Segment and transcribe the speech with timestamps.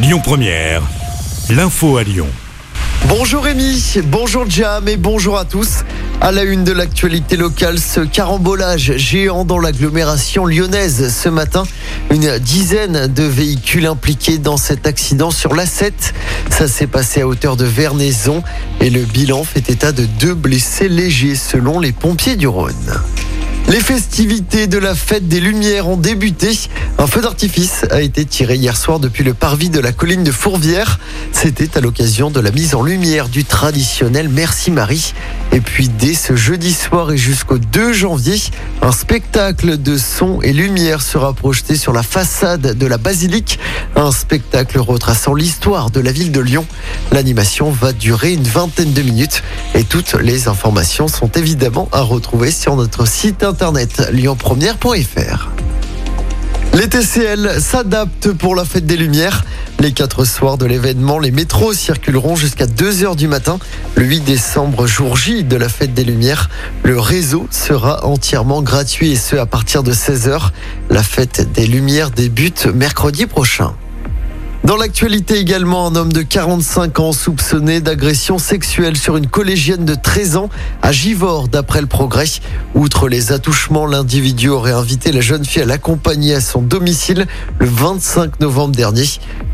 [0.00, 0.82] Lyon Première,
[1.50, 2.28] l'info à Lyon.
[3.08, 5.78] Bonjour Rémi, bonjour Jam et bonjour à tous.
[6.20, 11.64] À la une de l'actualité locale, ce carambolage géant dans l'agglomération lyonnaise ce matin.
[12.12, 15.92] Une dizaine de véhicules impliqués dans cet accident sur l'A7.
[16.48, 18.44] Ça s'est passé à hauteur de Vernaison
[18.80, 23.02] et le bilan fait état de deux blessés légers selon les pompiers du Rhône.
[23.68, 26.58] Les festivités de la fête des Lumières ont débuté.
[26.96, 30.32] Un feu d'artifice a été tiré hier soir depuis le parvis de la colline de
[30.32, 30.98] Fourvière.
[31.32, 35.12] C'était à l'occasion de la mise en lumière du traditionnel Merci Marie.
[35.52, 38.36] Et puis dès ce jeudi soir et jusqu'au 2 janvier,
[38.82, 43.58] un spectacle de son et lumière sera projeté sur la façade de la basilique.
[43.96, 46.66] Un spectacle retraçant l'histoire de la ville de Lyon.
[47.12, 49.42] L'animation va durer une vingtaine de minutes
[49.74, 55.48] et toutes les informations sont évidemment à retrouver sur notre site internet lyonpremière.fr.
[56.74, 59.44] Les TCL s'adaptent pour la fête des Lumières.
[59.80, 63.60] Les quatre soirs de l'événement, les métros circuleront jusqu'à 2h du matin.
[63.94, 66.50] Le 8 décembre, jour J de la fête des Lumières,
[66.82, 70.50] le réseau sera entièrement gratuit et ce à partir de 16h.
[70.90, 73.72] La fête des Lumières débute mercredi prochain.
[74.68, 79.94] Dans l'actualité également, un homme de 45 ans soupçonné d'agression sexuelle sur une collégienne de
[79.94, 80.50] 13 ans
[80.82, 82.26] à Givors, d'après le progrès.
[82.74, 87.26] Outre les attouchements, l'individu aurait invité la jeune fille à l'accompagner à son domicile
[87.58, 89.06] le 25 novembre dernier.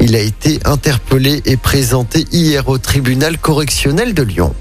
[0.00, 4.54] Il a été interpellé et présenté hier au tribunal correctionnel de Lyon.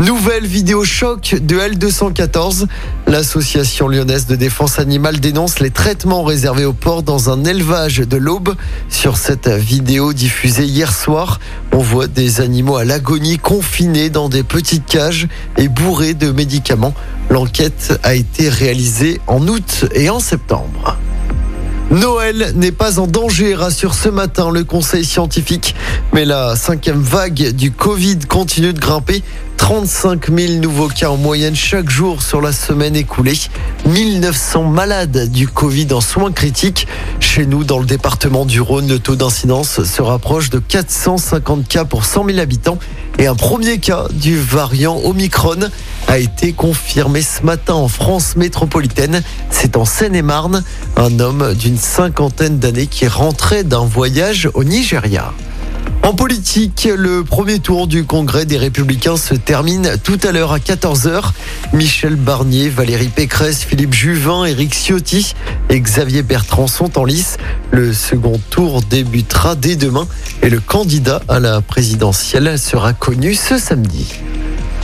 [0.00, 2.66] Nouvelle vidéo choc de L214.
[3.06, 8.16] L'association lyonnaise de défense animale dénonce les traitements réservés aux porcs dans un élevage de
[8.16, 8.54] l'Aube.
[8.88, 11.38] Sur cette vidéo diffusée hier soir,
[11.72, 16.94] on voit des animaux à l'agonie confinés dans des petites cages et bourrés de médicaments.
[17.28, 20.96] L'enquête a été réalisée en août et en septembre.
[21.90, 25.74] Noël n'est pas en danger, rassure ce matin le conseil scientifique.
[26.12, 29.24] Mais la cinquième vague du Covid continue de grimper.
[29.60, 33.38] 35 000 nouveaux cas en moyenne chaque jour sur la semaine écoulée.
[33.86, 36.88] 1900 malades du Covid en soins critiques.
[37.20, 41.84] Chez nous, dans le département du Rhône, le taux d'incidence se rapproche de 450 cas
[41.84, 42.78] pour 100 000 habitants.
[43.18, 45.68] Et un premier cas du variant Omicron
[46.08, 49.22] a été confirmé ce matin en France métropolitaine.
[49.50, 50.64] C'est en Seine-et-Marne,
[50.96, 55.32] un homme d'une cinquantaine d'années qui rentrait d'un voyage au Nigeria.
[56.02, 60.58] En politique, le premier tour du congrès des Républicains se termine tout à l'heure à
[60.58, 61.32] 14h.
[61.74, 65.34] Michel Barnier, Valérie Pécresse, Philippe Juvin, Éric Ciotti
[65.68, 67.36] et Xavier Bertrand sont en lice.
[67.70, 70.08] Le second tour débutera dès demain
[70.42, 74.14] et le candidat à la présidentielle sera connu ce samedi.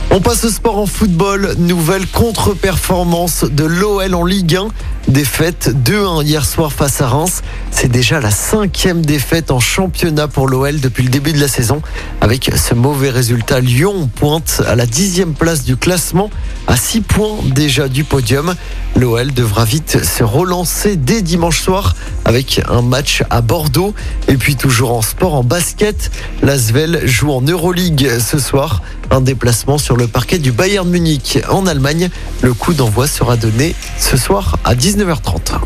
[0.09, 1.55] On passe au sport en football.
[1.57, 4.67] Nouvelle contre-performance de l'OL en Ligue 1.
[5.07, 7.41] Défaite 2-1 hier soir face à Reims.
[7.71, 11.81] C'est déjà la cinquième défaite en championnat pour l'OL depuis le début de la saison.
[12.19, 16.29] Avec ce mauvais résultat, Lyon pointe à la dixième place du classement,
[16.67, 18.53] à six points déjà du podium.
[18.97, 23.93] L'OL devra vite se relancer dès dimanche soir avec un match à Bordeaux.
[24.27, 26.11] Et puis toujours en sport, en basket,
[26.43, 28.81] l'Asvel joue en Euroleague ce soir.
[29.11, 32.09] Un déplacement sur le parquet du Bayern Munich en Allemagne.
[32.41, 35.59] Le coup d'envoi sera donné ce soir à 19 19h30.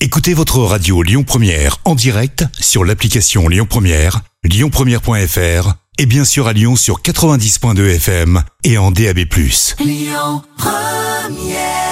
[0.00, 6.46] Écoutez votre radio Lyon Première en direct sur l'application Lyon Première, lyonpremière.fr et bien sûr
[6.46, 9.18] à Lyon sur 90.2 FM et en DAB+.
[9.80, 11.87] Lyon Première